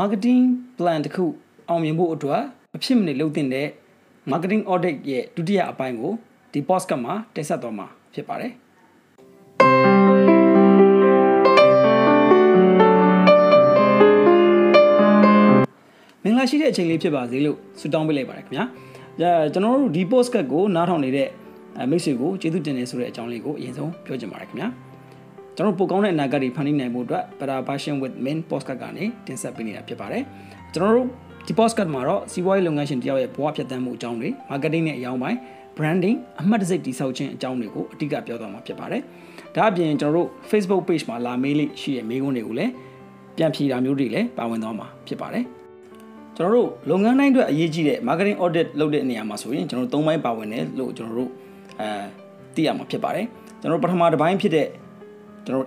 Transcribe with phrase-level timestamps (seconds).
[0.00, 0.42] marketing
[0.78, 1.24] plan တစ်ခု
[1.68, 2.42] အောင်မြင်ဖို့အတွက်
[2.72, 3.68] မဖြစ်မနေလုပ်တင်တဲ့
[4.30, 6.12] marketing audit ရဲ့ဒုတိယအပိုင်းကို
[6.52, 8.52] ဒီ podcast မှာတင်ဆက်သွားမှာဖြစ်ပါတယ်
[16.24, 18.64] မင်္ဂလာရှိတဲ့အချိန်လေးဖြစ်ပါစေလို့ဆုတောင်းပေးလိုက်ပါတယ်ခင်ဗျာ။
[19.52, 21.28] ကျွန်တော်တို့ဒီ podcast ကိုနားထောင်နေတဲ့
[21.90, 24.68] မိတ်ဆွေကိုကျေးဇူးတင်နေဆိုတဲ့အကြောင်းလေးကိုအရင်ဆုံးပြောချင်ပါတယ်ခင်ဗျာ။
[25.56, 30.22] ကျွန်တော်ပိုကောင်းတဲ့အနာဂတ်တွေဖန်တီးနိုင်ဖို့အတွက် Better Version with Main podcast ကနေတင်ဆက်ပေးနေတာဖြစ်ပါတယ်။
[30.74, 31.06] ကျွန်တော်တို့
[31.46, 35.38] ဒီ podcast မှာတော့စီးပွားရေးလုပ်ငန်းရှင်တယောက်ရဲ့ဘဝဖြတ်သန်းမှုအကြောင်းတွေ marketing နဲ့အကြောင်းပိုင်း
[35.76, 39.02] branding အမှတ်တစိတ်တိစောက်ခြင်းအကြောင်းတွေကိုအဓိကပြောသွားမှာဖြစ်ပါတယ်။
[39.54, 42.72] ဒါအပြင်ကျွန်တော်တို့ Facebook page မှာလာမေးလေးရှိတဲ့မေးခွန်းတွေကိုလည်း
[43.36, 45.44] ပြန်ဖြေတာမျိုးတွေလည်းပါဝင်သွားမှာဖြစ်ပါတယ်။
[46.36, 51.30] ကျွန်တော်တို့လုပ်ငန်းတိုင်းအတွက်အရေးကြီးတဲ့ marketing audit လုပ်တဲ့နေရာမှာဆိုရင်ကျွန်တော်တို့၃ပိုင်းပါဝင်တယ်လို့ကျွန်တော်တို့
[51.80, 51.88] အဲ
[52.54, 53.26] သိရမှာဖြစ်ပါတယ်
[53.60, 54.66] ကျွန်တော်ပထမတစ်ပိုင်းဖြစ်တဲ့
[55.46, 55.66] ကျွန်တော်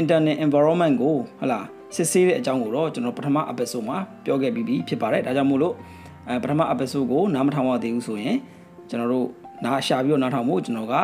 [0.00, 1.60] internet environment ကိုဟလာ
[1.96, 5.74] စစ်ဆေးတဲ့အကြောင်းကိုတော့ကျွန်တော်ပထမ episode မှာပြောခဲ့ပြီးပြီဖြစ်ပါတယ်ဒါကြောင့်မို့လို့
[6.28, 8.36] အဲပထမ episode ကိုနားမထောင်ရသေးဘူးဆိုရင်
[8.88, 9.26] ကျွန်တော်တို့
[9.64, 10.94] နားရှာပြီးတော့နားထောင်ဖို့ကျွန်တော်က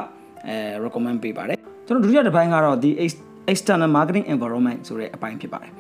[0.49, 2.91] အဲ recommend ပေးပါတယ်ကျွန်တော်ဒုတိယတစ်ပိုင်းကတော့ဒီ
[3.53, 5.73] external marketing environment ဆိုတဲ့အပိုင်းဖြစ်ပါတယ်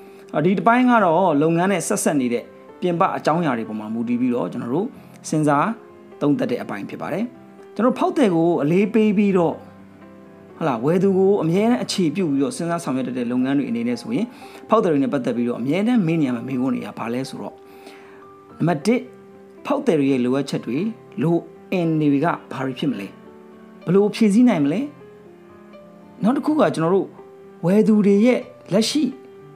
[0.45, 2.45] ဒီတစ်ပိုင်းကတော့လုပ်ငန်းနဲ့ဆက်ဆက်နေတဲ့
[2.81, 4.87] ပြင်ပအကြောင်းအရာတွေပေါ်မှာမူတည်ပြီးတော့ကျွန်တော်တို့
[5.29, 5.69] စဉ်းစား
[6.21, 7.25] သုံးသပ်တဲ့အပိုင်းဖြစ်ပါတယ်
[7.75, 9.55] ကျွန်တော်ဖောက်တဲ့ကိုအလေးပေးပြီးတော့
[10.63, 14.27] ဟလာဝယ်သူကိုအမြဲတမ်းအခြေပြုပြီးတော့စဉ်းစားဆောင်ရွက်တဲ့လုပ်ငန်းတွေအနေနဲ့ဆိုရင်
[14.69, 17.55] ဖောက်တယ်တွေနဲ့ပတ်သက်ပြီးတော့အမြဲတမ်းမေးနေရမှာမေးခွန်းတွေကဘာလဲဆိုတော့
[18.59, 20.79] နံပါတ်1ဖောက်တယ်တွေရဲ့လိုအပ်ချက်တွေ
[21.23, 21.37] လို
[21.73, 23.07] အင်တွေကဘာတွေဖြစ်မလဲ
[23.87, 24.81] ဘလို့ဖြည့်ဆည်းနိုင်မလဲ
[26.23, 27.09] နောက်တစ်ခုကကျွန်တော်တို့
[27.65, 28.41] ဝယ်သူတွေရဲ့
[28.73, 29.03] လက်ရှိ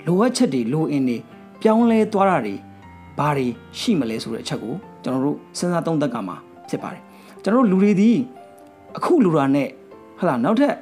[0.06, 1.18] လိုအပ်ချက်တွေလိုအင်တွေ
[1.62, 2.54] ပြောင်းလဲသွားတာတွေ
[3.18, 3.46] ဘာတွေ
[3.78, 6.36] ရှိမလဲဆိုတဲ့အချက်ကိုကျွန်တော်တို့စဉ်းစားသုံးသပ်ကြမှာ
[6.68, 7.02] ဖြစ်ပါတယ်
[7.42, 8.10] ကျွန်တော်တို့လူတွေဒီ
[8.96, 9.68] အခုလူတာနဲ့
[10.18, 10.74] ဟလာနောက်ထပ်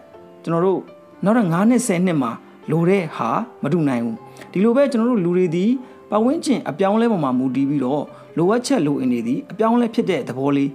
[0.44, 0.80] ကျွန်တော်တို့
[1.24, 2.30] နောက်ထပ်9နှစ်10နှစ်မှာ
[2.70, 3.28] လိုတဲ့ဟာ
[3.62, 4.16] မတူနိုင်ဘူး
[4.52, 5.64] ဒီလိုပဲကျွန်တော်တို့လူတွေဒီ
[6.10, 8.02] ပတ်ဝန်းကျင်အပြောင်းလဲပေါ်မှာမူတည်ပြီးတော့
[8.38, 10.70] လိုအပ်ချက်လိုအင်တွေဒီအပြောင်းလဲဖြစ်တဲ့သဘောလေး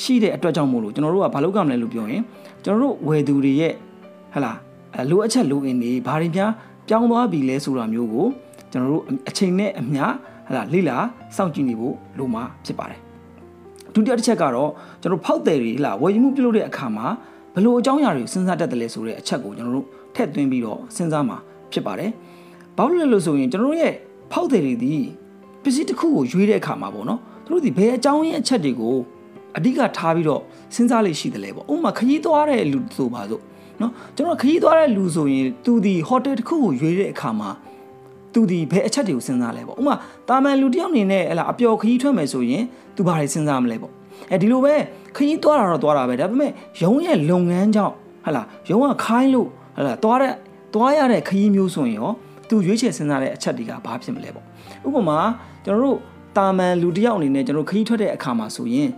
[0.00, 2.22] ရှိတဲ့အတွက်ကြောင့်မို့လို့ကျွန်တော်တို့ကဘာလုပ်ကြမလဲလို့ပြောရင်
[2.64, 3.72] ကျွန်တော်တို့ဝယ်သူတွေရဲ့
[4.34, 4.52] ဟလာ
[5.10, 6.50] လိုအပ်ချက်လိုအင်တွေဘာတွေများ
[6.88, 8.26] ပြောင်းသွားပြီလဲဆိုတာမျိုးကို
[8.72, 10.04] ကျွန်တော်တို့အချိန်နဲ့အမျှ
[10.48, 10.96] ဟလာလိလာ
[11.36, 13.00] စောင့်ကြည့်နေဖို့လိုမှာဖြစ်ပါတယ်
[13.94, 14.70] ဒုတိယတစ်ချက်ကတော့
[15.00, 17.06] ကျွန်တော်ဖောက်တယ်တွေဟလာဝယ်ယူမှုပြုလုပ်တဲ့အခါမှာ
[17.54, 21.36] ဘယ်လိုအကြောင်းအရာတွေစဉ်းစားတတ်တယ်လဲဆိုတဲ့အချက်ကိုကျွန်တော်တို့ထည့်သွင်းပြီးတော့စဉ်းစားမှာ
[21.72, 22.10] ဖြစ်ပါတယ်
[22.76, 23.94] ဘာလို့လဲလို့ဆိုရင်ကျွန်တော်တို့ရဲ့
[24.32, 24.94] ဖောက်တယ်တွေဒီ
[25.62, 28.96] ပစ္စည်းတစ်ခုကိုရွေးတဲ့အခါမှာပေါ့နော်သူတို့ဒီဘယ်အကြောင်းရင်းအချက်တွေကို
[29.56, 30.42] အဓိကထားပြီးတော့
[30.74, 33.42] စဉ်းစားလေးရှိတယ်လေပေါ့ဥပမာခရီးသွားတဲ့လူဆိုပါစို့
[33.80, 37.50] နော်ကျွန်တော်ခရီးသွားတဲ့လူဆိုရင်သူဒီဟိုတယ်တစ်ခုကိုရွေးတဲ့အခါမှာ
[38.32, 39.94] သူဒီဘယ်အချက်တွေကိုစဉ်းစားလဲပေါ့ဥမာ
[40.28, 42.62] တာမန်လူတယောက်အနေနဲ့ဟလာအပျော်ခရီးထွက်မယ်ဆိုရင်
[42.96, 43.92] သူဘာတွေစဉ်းစားမလဲပေါ့
[44.32, 44.74] အဲဒီလိုပဲ
[45.16, 46.50] ခရီးသွားတာတော့သွားတာပဲဒါပေမဲ့
[46.82, 50.32] ရုံးရဲ့လုပ်ငန်းကြောင့်ဟလာရုံးကခိုင်းလို့ဟလာသွားတဲ့
[50.74, 52.10] သွားရတဲ့ခရီးမျိုးဆိုရင်ရော
[52.48, 54.44] သူရွေးချယ်စဉ်းစားတဲ့အချက်တွေကဘာဖြစ်မလဲပေါ့
[54.86, 55.18] ဥပမာ
[55.64, 55.98] ကျွန်တော်တို့
[56.36, 58.90] တာမန်လူတယောက်အနေနဲ့ကျွန်တော်ခရီးထွက်တဲ့အခါမှာဆိုရင်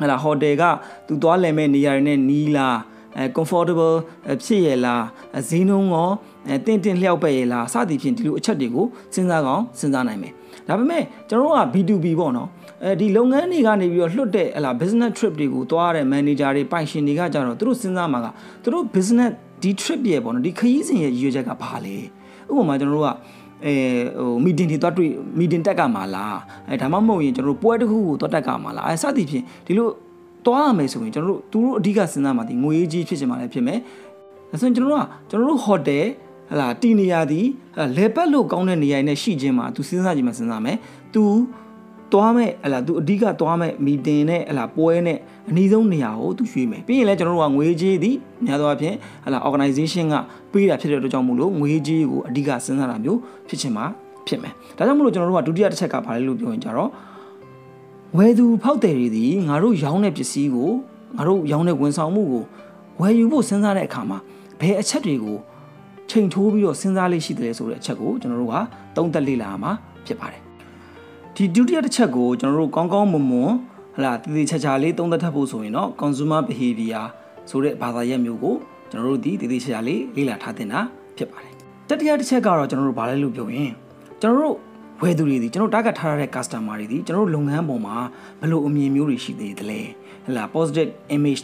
[0.00, 0.62] ဟလာဟိုတယ်က
[1.06, 2.78] သူသွားလည်မဲ့နေရာတွေနဲ့နီးလား
[3.16, 3.96] အဲ comfortable
[4.44, 5.04] ဖြစ်ရလား
[5.48, 6.10] ဈေးနှုန်းရော
[6.48, 10.32] အဲတင့်တင့်လျှောက်ပဲ့ရလားစသည်ဖြင့်ဒီလိုအချက်တွေကိုစဉ်းစားကောင်းစဉ်းစားနိုင်မယ်
[10.68, 12.48] ဒါပေမဲ့ကျွန်တော်တို့က B2B ပေါ့နော်
[12.84, 18.26] အဲဒီလုပ်ငန်းတွေကနေပြီးတော့လွှတ်တဲ့ဟလာ business trip တွေကိုသွားတဲ့ manager တွေပိုင်ရှင်တွေကကြတော့သူတို့စဉ်းစားမှာက
[18.62, 21.96] သူတို့ business ဒီ trip ရဲ့ပေါ့နော်ဒီခရီးစဉ်ရဲ့ရည်ရွယ်ချက်ကဘာလဲ
[22.50, 23.10] ဥပမာကျွန်တော်တို့က
[23.64, 23.74] အဲ
[24.18, 29.88] ဟိုမီတင်တွေတွားတွေ့မီတင်တက်ကမှာလားအဲဒါမှမဟုတ်ရင်ကျွန်တော်တို့ပွဲတစ်ခုကိုတွားတက်ကမှာလားအဲစသည်ဖြင့်ဒီလို
[30.46, 33.78] တွားရမယ်ဆိုရင်ကျွန်တော်တို့သူတို့အဓိကစဉ်းစားမှာဒီငွေကြီးဖြစ်ချင်မှလည်းဖြစ်မယ်
[34.50, 36.06] ဒါဆိုရင်ကျွန်တော်တို့ကကျွန်တော်တို့ဟိုတယ်
[36.49, 37.41] ဟလာတီနေရာဒီ
[37.97, 40.77] လေပတ်လို့ကောင်းတဲ့နေရာနဲ့ရှိခြင်းမှာ तू စဉ်းစားကြည့်မှစဉ်းစားမယ်
[41.13, 41.23] तू
[42.11, 45.17] သွားမဲ့ဟလာ तू အဓိကသွားမဲ့မီတင်နဲ့ဟလာပွဲနဲ့
[45.49, 48.15] အနည်းဆုံးနေရာကို तू ရွေးမယ်ပြီးရင်လည်းကျွန်တော်တို့ကငွေကြေးသည်
[48.45, 50.15] များသောအားဖြင့်ဟလာ organization က
[50.51, 53.85] ပေးတာဖြစ်တဲ့အတွက်ကြောင့်မို့လို့ငွေကြေးကိုအဓိကစဉ်းစားတာမျိုးဖြစ်ချင်မှာ
[54.27, 56.89] ဖြစ်မယ်ဒါကြောင့်မို့လို့ကျွန်တော်တို့ကဒုတိယတစ်ချက်ကဘာလဲလို့ပြောရင်ကြတော့
[58.17, 60.71] ဝယ်သူဖောက်တယ်တွေဒီငါတို့ရောင်းတဲ့ပစ္စည်းကို
[61.17, 62.43] ငါတို့ရောင်းတဲ့ဝန်ဆောင်မှုကို
[63.01, 64.17] ဝယ်ယူဖို့စဉ်းစားတဲ့အခါမှာ
[64.59, 65.37] ဘယ်အချက်တွေကို
[66.10, 68.56] ချိန်ထိုးပြီးတော့စဉ်းစားလေးရှိတယ်ဆိုတဲ့အချက်ကိုကျွန်တော်တို့က
[68.96, 69.72] သုံးသပ်လေ့လာမှာ
[70.06, 70.42] ဖြစ်ပါတယ်
[71.36, 73.52] ဒီဒုတိယတစ်ချက်ကိုကျွန်တော်တို့ကောင်းကောင်းမွန်မွန်
[73.96, 77.06] ဟလာတည်တည်ချာချာလေးသုံးသပ်ထပ်ဖို့ဆိုရင်တော့ consumer behavior
[77.50, 78.54] ဆိုတဲ့ဘာသာရပ်မျိုးကို
[78.90, 80.80] ကျွန်တော်တို့ဒီတည်တည်ချာချာလေးလေ့လာထားတင်တာ
[81.16, 81.54] ဖြစ်ပါတယ်
[81.88, 83.72] တတိယတစ်ချက်ကတော့ကျွန်တော်တို့ဘာလဲလို့ပြောရင်
[84.20, 84.56] ကျွန်တော်တို့
[85.02, 87.96] ဝယ်သူတွေဒီကျွန်တော် target ထားရတဲ့ customer တွေဒီကျွန်တော်တို့လုပ်ငန်းပေါ်မှာ
[88.40, 89.80] ဘယ်လိုအမြင်မျိုးတွေရှိသေးတယ်လဲ
[90.24, 91.42] ဟလာ positive image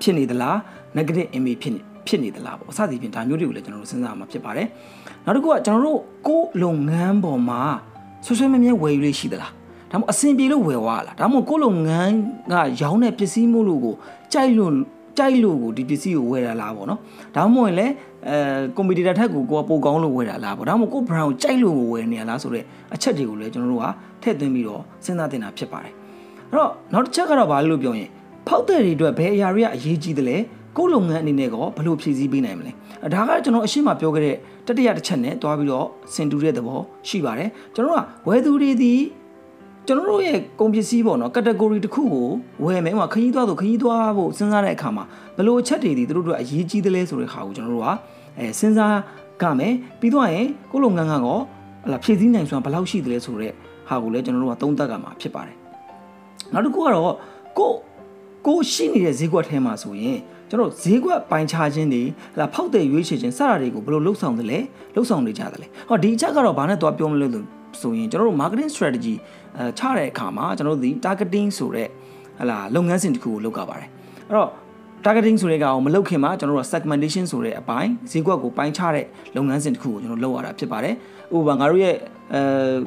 [0.00, 0.56] ဖြစ်နေသလား
[0.96, 4.66] negative image ဖြစ်နေ ဖြစ်နေသလားပေါ့အစသည်ဖြင့်ဒါမျိုးတွေကိုလည်းကျွန်တော်တို့စဉ်းစားမှာဖြစ်ပါတယ်
[5.24, 7.60] နောက်တစ်ခုကကျွန်တော်တို့ကိုယ်လုပ်ငန်းပေါ်မှာ
[8.24, 9.52] ဆွဆွဲမမြဲဝယ်ယူလေးရှိသလား
[9.90, 12.12] ဒါမှမဟုတ်အဆင်ပြေလို့ဝယ်သွားလားဒါမှမဟုတ်ကိုယ်လုပ်ငန်း
[12.52, 13.94] ကရောင်းတဲ့ပစ္စည်းမှုလို့ကို
[14.32, 14.72] ကြိုက်လို့
[15.18, 17.00] ကြိုက်လို့ကိုဒီပစ္စည်းကိုဝယ်ရလားပေါ့နော်
[17.34, 17.92] ဒါမှမဟုတ်ရင်လည်း
[18.28, 18.36] အဲ
[18.76, 22.64] ကွန်ပျူတာထက်ကိုကိုကပိုကောင်းလို့ဝယ်တာလားပေါ့ဒါမှမဟုတ်ကို brand ကိုကြိုက်လို့ကိုဝယ်နေရလားဆိုတော့
[22.94, 23.86] အချက်တွေကိုလည်းကျွန်တော်တို့က
[24.22, 25.92] ထည့်သွင်းပြီးတော့စဉ်းစားတင်တာဖြစ်ပါတယ်
[26.50, 28.08] အဲ့တော့နောက်တစ်ချက်ကတော့ဘာလို့ပြောရင်
[28.46, 30.36] ဖောက်တဲ့တွေအတွက်ဘယ်အရာတွေကအရေးကြီးသလဲ
[30.76, 32.72] ကိုယ်လုပ်ငန်းအနေနဲ့ကောဘယ်လိုဖြည့်ဆည်းပေးနိုင်မလဲ
[33.14, 34.36] ဒါကကျွန်တော်အရှိမပြောခဲ့တဲ့
[34.66, 38.94] တတိယတစ်ချက်နဲ့တွားပြီးတော့စင်တူတဲ့သဘောရှိပါတယ်ကျွန်တော်ကဝယ်သူတွေဒီ
[39.86, 42.28] ကျွန်တော်တို့ရဲ့ကုန်ပစ္စည်းပေါ့နော် category တစ်ခုကို
[42.64, 45.04] ဝယ်မယ်ဟိုခရီးသွားဆိုခရီးသွားဖို့စဉ်းစားတဲ့အခါမှာ
[45.36, 47.88] ဘယ်လိုအချက်တွေဒီတို့တို့အရေးကြီးသလဲဆိုတဲ့ခါကိုကျွန်တော်တို့က
[48.38, 48.96] အဲစဉ်းစား
[49.42, 51.40] ကမယ်ပြီးတော့ရင်ကိုလုပ်ငန်းကတော့
[51.84, 53.54] ဟလာဖြည့်ဆည်းနိုင်စွမ်းဘယ်လောက်ရှိသလဲဆိုတော့
[53.88, 55.56] ဟာကိုလည်းကျွန်တော်တို့ကသုံးသပ်ကမှာဖြစ်ပါတယ်
[56.52, 57.14] နောက်တစ်ခုကတော့
[57.58, 57.70] ကို
[58.46, 60.18] ကိုရှိနေတဲ့ဈေးကွက်ထဲမှာဆိုရင်
[60.54, 62.02] ကျွန်တော်ဈေးကွက်ပိုင်းခြားခြင်းတွေ
[62.34, 64.58] ဟလာဖောက်တဲ့ရွေးချယ်ခြင်းစတာတွေကိုဘယ်လိုလှုပ်ဆောင်သလဲ
[64.94, 67.46] လှုပ်ဆောင်နေကြသလဲဟောဒီအချက်ကတော့ဘာနဲ့သွားပြောမလဲလို့
[67.80, 69.14] ဆိုရင်ကျွန်တော်တို့ marketing strategy
[69.58, 71.88] အဲချတဲ့အခါမှာကျွန်တော်တို့ဒီ targeting ဆိုတဲ့
[72.40, 73.88] ဟလာလုပ်ငန်းစဉ်တစ်ခုကိုလုပ်ကြပါတယ်
[74.28, 74.50] အဲ့တော့
[75.04, 80.94] targeting ဆိုတဲ့ကောင်မလုပ်ခင်မှာကျွန်တော်တို့ segmentation ဆိုတဲ့အပိုင်းဈေးကွက်ကိုပိုင်းခြားတဲ့လုပ်ငန်းစဉ်တစ်ခုကိုကျွန်တော်လုပ်ရတာဖြစ်ပါတယ်
[81.36, 81.94] ဥပမာငါတို့ရဲ့
[82.34, 82.40] အဲ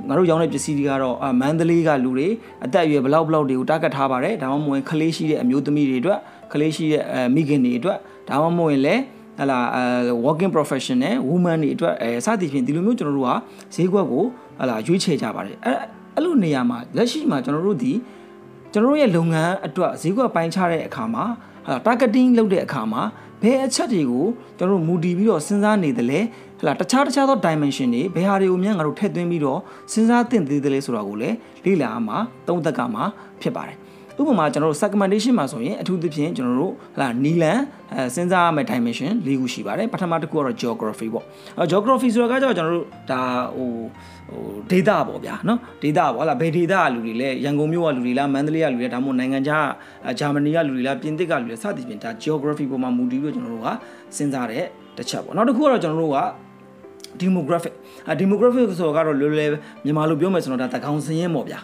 [0.07, 2.27] ငါတို့ရောင်းတဲ့ပစ္စည်းတွေကတော့မန္တလေးကလူတွေ
[2.65, 6.19] အသက်အရွယ်ဘလောက်ဘလောက်တွေကို target ထားပါတယ်ဒါမှမဟုတ်ရင်ကလေးရှိတဲ့အမျိုးသမီးတွေအတွက်
[6.51, 7.97] ကလေးရှိတဲ့အဲမိခင်တွေအတွက်
[8.29, 9.01] ဒါမှမဟုတ်ရင်လည်း
[9.39, 13.31] ဟလာအဲ working professional woman တွေအတွက်အဲစသည်ဖြင့်ဒီလိုမျိုးကျွန်တော်တို့က
[13.75, 14.23] ဈေးကွက်ကို
[14.59, 15.73] ဟလာရွေးချယ်ကြပါတယ်အဲ
[16.15, 17.93] အဲ့လိုနေရာမှာလက်ရှိမှာကျွန်တော်တို့ဒီ
[18.73, 21.25] ကျွန်တော်တို့ရဲ့လုပ်ငန်းအတွက်ဈေးကွက်ပိုင်းခြားတဲ့အခါမှာ
[21.67, 23.01] ဟာ targeting လုပ်တဲ့အခါမှာ
[23.41, 24.25] ဘယ်အချက်တွေကို
[24.57, 26.19] ကျွန်တော်တို့မူတည်ပြီးတော့စဉ်းစားနေတယ်လဲ
[26.59, 29.59] ဟလာတခြားတခြားသော dimension တွေဘယ်ဟာတွေကိုမြန်ငါတို့ထည့်သွင်းပြီးတော့
[29.91, 31.35] စဉ်းစားသင့်သေးတယ်လဲဆိုတာကိုလည်း
[31.65, 32.15] လေ့လာမှ
[32.47, 33.01] သုံးသပ်ကမှ
[33.41, 33.77] ဖြစ်ပါတယ်
[34.19, 37.59] ဥပမာကျွန်တော်တို့ segmentation မှာဆိုရင်အထူးသဖြင့်ကျွန်တော်တို့ဟာနီလန်
[37.93, 41.25] အဲစဉ်းစားရမယ့် dimension ၄ခုရှိပါတယ်ပထမတစ်ခုကတော့ geography ပေါ့
[41.57, 43.21] အဲ geography ဆိုတာကကြောင့်ကျွန်တော်တို့ဒါ
[43.57, 43.69] ဟို
[44.29, 49.67] ဟို data ပေါ့ဗျာနော် data ပေါ့ဟာလားဘယ် data ကလူတွေလဲရန်ကုန်မြို့ကလူတွေလားမန္တလေးကလူတွေဒါမှမဟုတ်နိုင်ငံခြား
[50.19, 53.69] ဂျာမနီကလူတွေလားပြင်သစ်ကလူတွေစသဖြင့်ဒါ geography ပေါ်မှာမူတည်ပြီးတော့ကျွန်တော်တို့က
[54.15, 54.65] စဉ်းစားတဲ့
[54.97, 56.19] တစ်ချက်ပေါ့နောက်တစ်ခုကတော့ကျွန်တော်တို့က
[57.21, 57.73] demographic
[58.09, 59.49] အ demographic ဆိုတော့ကတော့လွယ်လွယ်
[59.83, 61.59] မြန်မာလိုပြောမယ်ဆိုတော့ဒါသကောင်စင်းရင်ပေါ့ဗျာ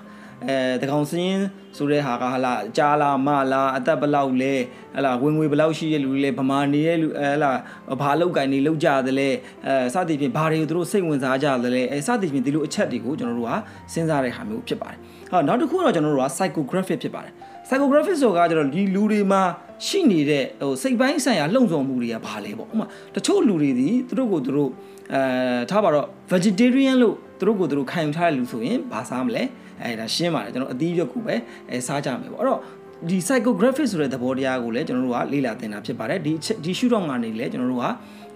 [0.47, 1.44] အဲတကောင်စင်း
[1.77, 4.53] ဆိုတဲ့ဟာကဟာလာကြားလာမလာအသက်ဘလောက်လဲ
[4.95, 7.51] ဟလာဝင်ငွေဘလောက်ရှိတဲ့လူတွေလဲဗမာနေတဲ့လူအဲဟလာ
[8.01, 9.30] ဘာလောက်ကင်နေလောက်ကြတယ်လဲ
[9.68, 13.53] အဲစသည်ဖြင့်ဘာတွေကိုသူတို့စိတ်ဝင်စားကြတယ်လဲအဲစသည်ဖြင့်ဒီလိုအချက်တွေကိုကျွန်တော်တို့က
[13.94, 15.00] စဉ်းစားတဲ့ဟာမျိုးဖြစ်ပါတယ်
[15.31, 17.33] ဟောနောက်တစ်ခုကတော့ကျွန်တော်တို့က psychographic ဖြစ်ပါတယ်
[17.68, 19.41] psychographic ဆိုတာကကျတော့ဒီလူတွေမှာ
[19.88, 22.85] ရှိနေတဲ့ဟိုစိတ်ပိုင်းဆိုင်ရာလှုံ့ဆော်မှုတွေကဘာလဲပေါ့ဥပမာ
[23.15, 24.71] တချို့လူတွေဒီသူတို့ကိုသူတို့
[25.13, 25.21] အဲ
[25.69, 29.44] ထားပါတော့ vegetarian လို့သူတို့ကိုသူတို့ခံယူထားတဲ့လူဆိုရင်ဘာစားမလဲ
[29.81, 31.35] အဲဒါရှင်းပါတယ်ကျွန်တော်အသီးရွက်ကိုပဲ
[31.69, 32.61] အဲစားကြမယ်ပေါ့အဲ့တော့
[33.09, 36.33] ဒီ psychographic ဆိုတဲ့သဘောတရားကိုလည်းကျွန်တော်တို့ကလေ့လာသင်တာဖြစ်ပါတယ်ဒီ
[36.65, 37.87] ဒီ shoot down ကနေလည်းကျွန်တော်တို့က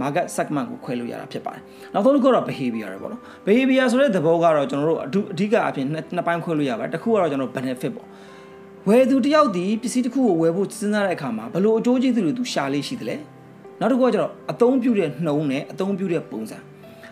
[0.01, 1.61] market segment ကိုခွဲလို့ရတာဖြစ်ပါတယ်
[1.93, 8.07] နောက်ဆုံးတစ်ခုကတော့ behavior ပဲပေါ့နော် behavior ဆိုတဲ့သဘောကတော့ကျွန်တော်တို့အဓိကအဖြစ်နှစ်ပိုင်းခွဲလို့ရပါတယ်တစ်ခုကတော့ကျွန်တော် benefit ပေါ့
[8.87, 13.15] ဝယ်သူတယောက်ဒီပစ္စည်းတစ်ခုကိုဝယ်ဖို့စဉ်းစားတဲ့အခါမှာဘယ်လိုအကျိုးကျေးဇူးတွေသူရှာလေးရှိသလဲ
[13.79, 16.57] နောက်တစ်ခုကကျတော့အသုံးပြုတဲ့နှုံနဲ့အသုံးပြုတဲ့ပုံစံ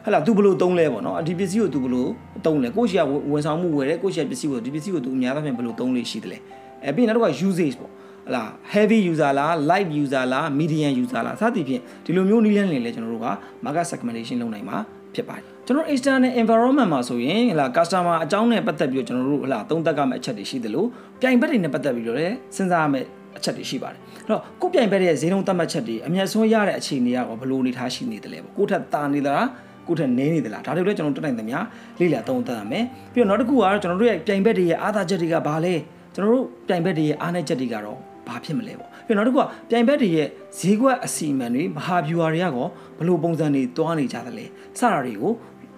[0.05, 2.09] ဟလာ तू ဘလို့သုံးလဲပေါ့နော်ဒီပစ္စည်းကို तू ဘလို့
[2.47, 6.39] သုံးလဲကိုရှိကဝန်ဆောင်မှုဝယ်တယ်ကိုရှိကပစ္စည်းကိုဒီပစ္စည်းကို तू အများအားဖြင့်ဘလို့သုံးလေးရှိသလဲ
[6.85, 8.43] အဲပြီးနောက်တစ်ခုက usage ပေါ့ဟလာ
[8.75, 13.29] heavy user လား light user လား medium user လားစသဖြင့်ဒီလိုမျိုးနည်းလမ်းတွေလည်းကျွန်တော်တို့က
[13.65, 14.79] market segmentation လုပ်နိုင်မှာ
[15.15, 20.85] ဖြစ်ပါတယ်ကျွန်တော် external environment မှာဆိုရင်ဟလာ customer အကြောင်းနဲ့ပတ်သက်ပြီးတော့ကျွန်တော်တို့ဟလာသုံးသပ်ရမယ့်အချက်တွေရှိသလို
[21.21, 29.47] ပြိုင်ဘက်တွေနဲ့ပတ်သက်ပြီးတော့လည်းစဉ်းစားရမယ့်အချက်တွေရှိပါတယ်အဲ့တော့ကိုပြိုင်ဘက်ရဲ့ဈေးနှုန်းသတ်မှတ်ချက်တွေအမျက်ဆုံးရတဲ့အခြေအနေကဘယ်လိုအနေထားရှိနေတယ်လဲပေါ့ကိုထက်တာနေသလား
[29.88, 31.58] ကိုထက်နည်းနေသလားဒါတွေလည်းကျွန်တော်တက်နိုင်သမျှ
[32.00, 35.74] လေ့လာသုံးသပ်ရမယ်ပြီးတော့နောက်တစ်ခုကတော့ကျွန်တော်တို့ရဲ့ပြိုင်ဘက်တွေရဲ့အားသာချက်တွေကဘာလဲ
[36.16, 40.28] ကျွန်တော်တို့ပြိုင်ဘက်တွေရဲ့အားနည်းချက်တွေကတော့ဘာဖြစ်မလဲပေါ့ပြီးတော့နောက်တစ်ခုကပြိုင်ဘက်တွေရဲ့
[40.60, 42.52] ဈေးကွက်အစီအမံတွေမဟာဗျူဟာတွေကရော
[42.98, 44.46] ဘယ်လိုပုံစံတွေတွားနေကြသလဲ
[44.80, 45.32] စတာတွေကို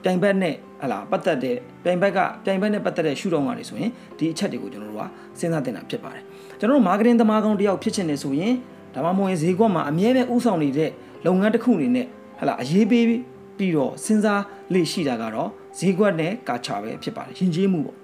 [0.04, 5.04] ပြိုင်ဘက်နဲ့ဟလာပတ်သက်တဲ့ပြိုင်ဘက်ကပြိုင်ဘက်နဲ့ပတ်သက်တဲ့ရှုထောင့်ကနေဆိုရင်ဒီအချက်တွေကိုကျွန်တော်တို့က
[5.40, 6.24] စဉ်းစားတင်တာဖြစ်ပါတယ်
[6.60, 8.54] ကျွန်တော်တို့မားကတင်သမားကောင်းတယောက်ဖြစ်ချင်တယ်ဆိုရင်
[8.94, 10.90] ဒါမှမဟုတ်ရင်ဈေးကွက်မှာအမြဲတမ်းဥဆောင်နေတဲ့
[11.26, 12.06] လုပ်ငန်းတစ်ခုအနေနဲ့
[12.40, 13.06] ဟလာအရေးပေး
[13.58, 17.98] ပြီးတော့စဉ်းစားလေ့ရှိတာကတော့ဈေးကွက်နဲ့ကာချာပဲဖြစ်ပါတယ်ယဉ်ကျေးမှုပေါ့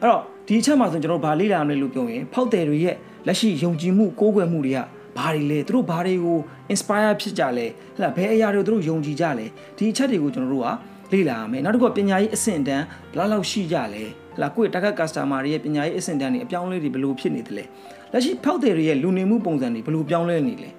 [0.00, 2.96] အဲ့တော့ဒီအချက်မှာဆိုကျွန်တော်တို့ဗာလေ့လာရမယ်လို့ပြောရင်ဖောက်တယ်တွေရဲ့
[3.26, 4.80] လက်ရှိယုံကြည်မှုကိုးကွယ်မှုတွေက
[5.16, 6.38] ဘာတွေလဲသူတို့ဘာတွေကို
[6.72, 9.46] inspire ဖြစ်ကြလဲဟလာဘယ်အရာတွေကိုသူတို့ယုံကြည်ကြလဲ
[9.76, 17.64] ဒီအချက်တွေကိုကျွန်တော်တို့ကလေ့လာရမယ်နောက်တစ်ခုကပညာရေးအဆင့်တန်းဘယ်လောက်ရှိကြလဲဟလာကိုယ့် target customer တွေရဲ့ပညာရေးအဆင့်တန်းတွေအပြောင်းအလဲတွေဘယ်လိုဖြစ်နေသလဲ
[18.12, 20.70] လက်ရှိဖောက်တယ်တွေရဲ့လူနေမှုပုံစံတွေဘယ်လိုပြောင်းလဲနေလဲ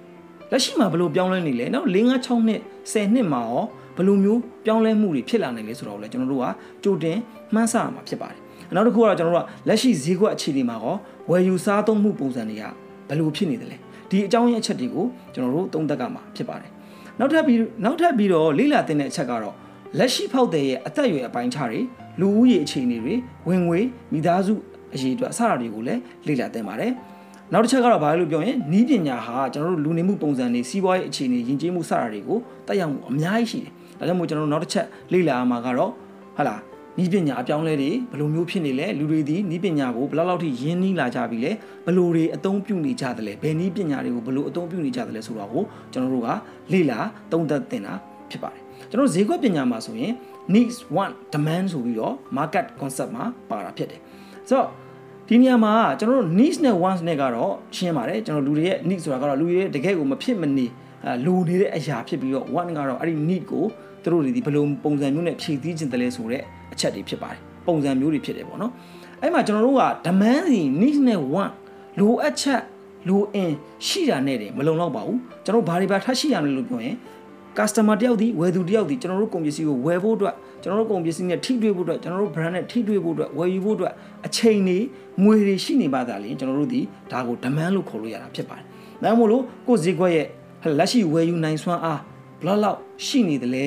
[0.50, 2.60] လက်ရှိမှာဘယ်လိုပြောင်းလဲနေလဲနောက်၄၅6နှစ်
[2.92, 3.64] 10နှစ်မှာရော
[3.96, 6.46] ဘယ်လိုမျိုးပြောင်းလဲမှုတွေဖြစ်လာနိုင်လဲဆိုတော့လည်းကျွန်တော်တို့က
[6.84, 7.18] ကြိုတင်
[7.54, 8.38] မှန်းဆရမှာဖြစ်ပါတယ်
[8.74, 10.96] နောက်တစ်ခုကတော့ကျွန်တော်တို့ကလက်ရှိဈေးကွက်အခြေအနေမှာရော
[11.30, 12.64] ဝယ်ယူစားသုံးမှုပုံစံတွေက
[13.08, 13.76] ဘယ်လိုဖြစ်နေသလဲ
[14.10, 16.70] ဒီအကြောင်းရင်းအချက်တွေကိုကျွန်တော်တို့သုံးသပ်ကမှာဖြစ်ပါတယ်
[17.18, 19.54] နောက်ထပ်ပြီးနောက်ထပ်ပြီးတော့လေ့လာသင်တဲ့အချက်ကတော့
[19.98, 21.80] လက်ရှိဖောက်တဲ့ရဲ့အသက်အရွယ်အပိုင်းခြားတွေ
[22.20, 23.14] လူဦးရေအခြေအနေတွေ
[23.48, 23.80] ဝင်ငွေ
[24.12, 24.54] မိသားစု
[24.94, 26.92] အရေးအတွက်အစအရာတွေကိုလည်းလေ့လာသင်ပါတယ်
[27.52, 35.92] နောက်တစ်ချက်ကတော့ဘာလဲလို့ပြောရင်နီးပညာဟာကျွန်တော်တို့လူနေမှုပုံစံတွေစီးပွားရေးအခြေအနေယဉ်ကျေးမှုစတာတွေကိုတက်ရောက်မှုအများကြီးရှိတယ် ဒါကြောင့်မို့ကျွန်တော်တို့နောက်တစ်ချက်လေ့လာရမှာကတော့
[36.38, 36.60] ဟာလား
[36.98, 41.52] နီးပညာအပြောင်းလဲတွေဘယ်လိုမျိုးဖြစ်နေလဲလူတွေဒီနီးပညာကိုဘယ်လောက်လောက်ထိရင်းနှီးလာကြပြီလဲ
[41.84, 45.62] ဘယ်လိုတွေအသုံးပြုနေကြသလဲဘယ်နီးပညာတွေကိုဘယ်လိုအသုံးပြုနေကြသလဲဆိုတာကို
[45.92, 46.28] ကျွန်တော်တို့က
[46.72, 46.98] လေ့လာ
[47.32, 47.94] သုံးသပ်သင်တာ
[48.30, 50.12] ဖြစ်ပါတယ်ကျွန်တော်တို့ဈေးကွက်ပညာမှာဆိုရင်
[50.54, 54.00] needs want demand ဆိုပြီးတော့ market concept မှာပါတာဖြစ်တယ်
[54.48, 54.68] ဆိုတော့
[55.28, 60.70] ဒီနေရာမှာကျွန်တော်တို့ needs နဲ့ wants နဲ့ကတော့ရှင်းပါတယ်ကျွန်တော်လူတွေရဲ့ need ဆိုတာကတော့လူတွေရဲ့တကယ်ကိုမဖြစ်မနေအဲ
[61.26, 63.64] လိုနေတဲ့အရာဖြစ်ပြီးတော့ want ကတော့အဲ့ဒီ need ကို
[64.02, 68.72] သူတို့တွေဒီဘယ်လိုပုံစံမျိုးနဲ့ဖြည့်ဆည်းခြင်းတလဲဆိုတဲ့အချက်တွေဖြစ်ပါတယ်ပုံစံမျိုးတွေဖြစ်တယ်ပေါ့နော်
[69.22, 71.52] အဲ့မှာကျွန်တော်တို့က demand စီ need နဲ့ want
[71.98, 72.62] လိုအပ်ချက်
[73.08, 73.52] လိုအင်
[73.86, 76.96] ရှိတာနဲ့တယ်မလုံလောက်ပါဘူးကျွန်တော်ဘာတွေပါထပ်ရှိရမလဲလို့ပြောရင်
[77.58, 83.92] customer တယောက်ဒီဝယ်သူတယောက်ဒီကျွန်တော်တို့ကုန်ပစ္စည်းကိုဝယ်ဖို့အတွက်ကျွန်တော်တို့ကုန်ပစ္စည်းနဲ့ထိတွေ့ဖို့အတွက်ကျွန်တော်တို့ brand နဲ့ထိတွေ့ဖို့အတွက်ဝယ်ယူဖို့အတွက်
[84.26, 84.78] အချိန်တွေ
[85.24, 86.80] ငွေတွေရှိနေပါသားလေကျွန်တော်တို့ဒီ
[87.12, 88.64] ဒါကို demand လို့ခေါ်လို့ရတာဖြစ်ပါတယ်။
[89.02, 90.26] ဒါမှမဟုတ်လို့ကိုယ်ဈေးကွက်ရဲ့
[90.78, 92.00] လက်ရှိဝယ်ယူနိုင်စွမ်းအား
[92.44, 93.66] ဘယ်လောက်ရှိနေသလဲ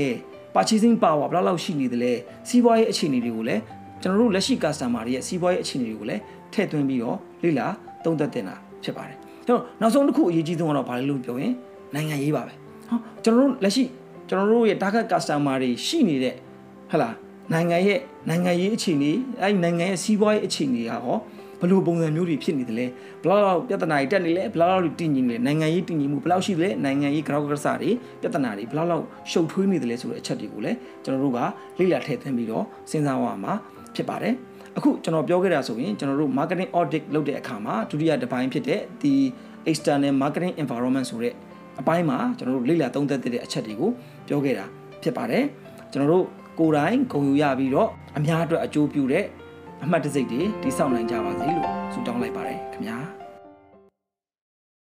[0.54, 2.12] purchasing power ဘယ်လောက်ရှိနေသလဲ
[2.48, 3.62] စီးပွားရေးအခြေအနေတွေကိုလည်း
[4.02, 6.22] ကျွန်တော်တို့လက်ရှိ customer တွေရဲ့စီးပွားရေးအခြေအနေတွေကိုလည်း
[6.54, 7.68] ထည့်သွင်းပြီးတော့လေ့လာ
[8.04, 11.54] သုံးသပ်တင်တာဖြစ်ပါတယ်။ကျွန်တော်နောက်ဆုံးတစ်ခုအရေးကြီးဆုံးကတော့ဘာလဲလို့ပြောရင်
[11.94, 12.54] နိုင်ငံရေးပါပဲ။
[12.90, 13.84] ဟောကျွန်တော်တို့လက်ရှိ
[14.30, 16.36] ကျွန်တော်တို့ရဲ့ target customer တွေရှိနေတဲ့
[16.92, 17.10] ဟလာ
[17.54, 21.18] နိုင်ငံရဲ့နိုင်ငံရေးအခြေအနေအဲ့နိုင်ငံရဲ့စီးပွားရေးအခြေအနေကဟော
[21.60, 22.86] ဘယ်လိုပုံစံမျိုးတွေဖြစ်နေသလဲ
[23.22, 31.40] ဘယ်လောက်ပြဿနာတွေတက်နေလဲဘယ်လောက်တည်ငြိမ်နေလဲနိုင်ငံရေးတည်ငြိမ်မှုဘယ်လောက်ရှိသလဲနိုင်ငံရေးကြောက်ကစားတွေပြဿနာတွေဘယ်လောက်ရှုပ်ထွေးနေသလဲဆိုတဲ့အချက်တွေကိုလည်းကျွန်တော်တို့က
[31.80, 33.54] လေ့လာထည့်သွင်းပြီးတော့စဉ်းစားရမှာ
[33.96, 34.34] ဖြစ်ပါတယ်
[34.78, 39.14] အခုကျွန်တော်ပြောခဲ့တာဆိုရင်ကျွန်တော်တို့ marketing audit လုပ်တဲ့အခါမှာဒုတိယတစ်ပိုင်းဖြစ်တဲ့ဒီ
[39.70, 41.34] external marketing environment ဆိုတဲ့
[41.80, 43.92] အပိုင်းမှာကျွန်တော်တို့လေ့လာသုံးသပ်တဲ့အချက်တွေကို
[44.28, 44.66] ပြောခဲ့တာ
[45.04, 45.44] ဖြစ်ပါတယ်
[45.92, 46.26] ကျွန်တော်တို့
[46.60, 49.26] ကိုယ်တိုင်ဂုဏ်ယူရပြီးတော့အများအတွက်အကျိုးပြုတဲ့
[49.84, 52.98] အမှတ်တစိတ်တွေတိစောက်နိုင်ကြပါစေလို့ဆုတောင်းလိုက်ပါတယ်ခင်ဗျာ